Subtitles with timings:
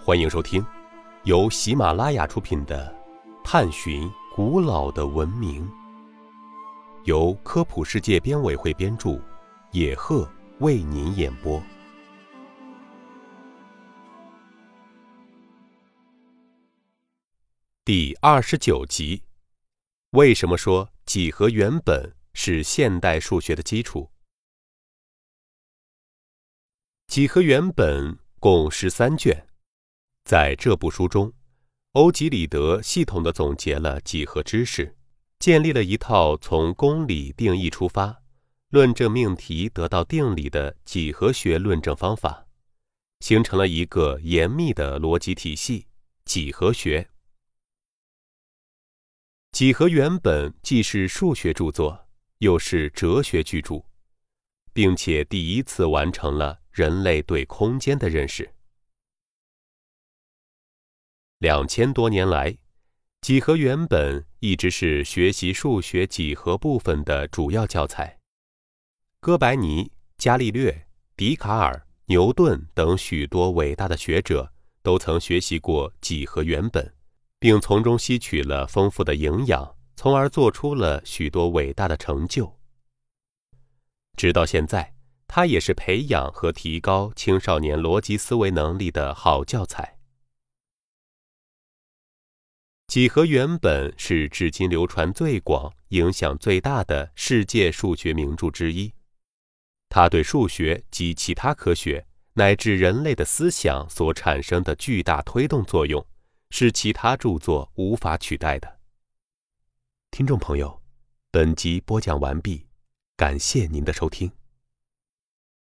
[0.00, 0.64] 欢迎收听
[1.24, 2.96] 由喜马拉雅出品的
[3.44, 5.68] 《探寻古老的文明》，
[7.04, 9.20] 由科普世界编委会编著，
[9.72, 10.26] 野鹤
[10.60, 11.62] 为您演播。
[17.84, 19.22] 第二十九集：
[20.10, 24.10] 为什么说几何原本是现代数学的基础？
[27.08, 29.47] 几何原本共十三卷，
[30.28, 31.32] 在这部书中，
[31.92, 34.94] 欧几里得系统的总结了几何知识，
[35.38, 38.14] 建立了一套从公理定义出发，
[38.68, 42.46] 论证命题得到定理的几何学论证方法，
[43.20, 45.86] 形成了一个严密的逻辑体系——
[46.26, 47.08] 几何学。
[49.52, 52.06] 几何原本既是数学著作，
[52.40, 53.82] 又是哲学巨著，
[54.74, 56.60] 并且第一次完成了。
[56.70, 58.48] 人类对空间的认识。
[61.38, 62.58] 两千多年来，
[63.20, 68.18] 几何原本一直是学习数学几何部分的主要教材。
[69.20, 76.92] 哥白尼、伽利略、笛卡尔、牛顿等许多伟大的学者都曾学习过几何原本，
[77.38, 82.52] 并从中吸取了丰富的营养，从而做出了许多伟大的成就。
[84.16, 84.94] 直到现在。
[85.30, 89.97] 它也是培养和提高青少年逻辑思维能力的好教材。
[92.88, 98.90] 几何原本是至今流传最广、影响最大的世界数学名著之一。
[99.90, 106.02] 它对数学及其他科学乃至人类的思想所产生的巨大推动作用，
[106.48, 108.78] 是其他著作无法取代的。
[110.10, 110.80] 听众朋友，
[111.30, 112.64] 本集播讲完毕，
[113.18, 114.32] 感谢您的收听。